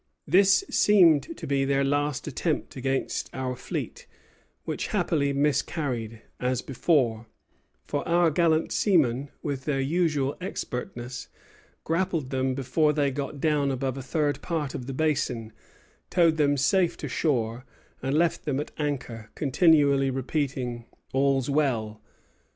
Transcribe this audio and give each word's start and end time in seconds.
This 0.25 0.63
seemed 0.67 1.37
to 1.37 1.45
be 1.45 1.63
their 1.63 1.83
last 1.83 2.25
attempt 2.25 2.75
against 2.75 3.29
our 3.35 3.55
fleet, 3.55 4.07
which 4.65 4.87
happily 4.87 5.31
miscarried, 5.31 6.23
as 6.39 6.63
before; 6.63 7.27
for 7.85 8.07
our 8.07 8.31
gallant 8.31 8.71
seamen, 8.71 9.29
with 9.43 9.65
their 9.65 9.79
usual 9.79 10.37
expertness, 10.41 11.27
grappled 11.83 12.31
them 12.31 12.55
before 12.55 12.93
they 12.93 13.11
got 13.11 13.39
down 13.39 13.69
above 13.69 13.95
a 13.95 14.01
third 14.01 14.41
part 14.41 14.73
of 14.73 14.87
the 14.87 14.93
Basin, 14.95 15.53
towed 16.09 16.37
them 16.37 16.57
safe 16.57 16.97
to 16.97 17.07
shore, 17.07 17.63
and 18.01 18.17
left 18.17 18.43
them 18.43 18.59
at 18.59 18.71
anchor, 18.79 19.29
continually 19.35 20.09
repeating, 20.09 20.85
All's 21.13 21.47
well. 21.47 22.01